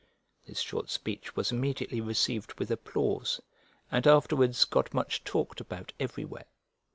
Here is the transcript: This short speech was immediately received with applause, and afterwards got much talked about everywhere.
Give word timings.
This 0.47 0.59
short 0.61 0.89
speech 0.89 1.35
was 1.35 1.51
immediately 1.51 2.01
received 2.01 2.55
with 2.57 2.71
applause, 2.71 3.39
and 3.91 4.07
afterwards 4.07 4.65
got 4.65 4.95
much 4.95 5.23
talked 5.23 5.61
about 5.61 5.93
everywhere. 5.99 6.45